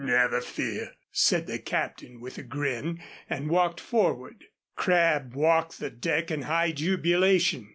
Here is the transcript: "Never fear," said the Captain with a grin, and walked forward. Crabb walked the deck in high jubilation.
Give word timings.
"Never 0.03 0.41
fear," 0.41 0.95
said 1.11 1.45
the 1.45 1.59
Captain 1.59 2.19
with 2.19 2.39
a 2.39 2.41
grin, 2.41 3.03
and 3.29 3.51
walked 3.51 3.79
forward. 3.79 4.45
Crabb 4.75 5.35
walked 5.35 5.79
the 5.79 5.91
deck 5.91 6.31
in 6.31 6.41
high 6.41 6.71
jubilation. 6.71 7.69